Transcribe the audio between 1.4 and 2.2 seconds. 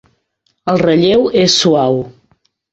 és suau.